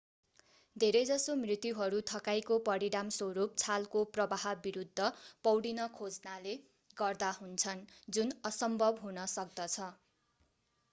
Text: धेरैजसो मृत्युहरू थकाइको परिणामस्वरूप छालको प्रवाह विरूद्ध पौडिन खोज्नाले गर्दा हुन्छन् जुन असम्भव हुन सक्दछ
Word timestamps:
धेरैजसो 0.75 1.33
मृत्युहरू 1.39 1.97
थकाइको 2.11 2.55
परिणामस्वरूप 2.69 3.59
छालको 3.63 4.01
प्रवाह 4.15 4.45
विरूद्ध 4.63 5.09
पौडिन 5.43 5.85
खोज्नाले 5.97 6.55
गर्दा 6.97 7.29
हुन्छन् 7.35 7.83
जुन 8.17 8.33
असम्भव 8.51 8.97
हुन 9.03 9.27
सक्दछ 9.35 9.91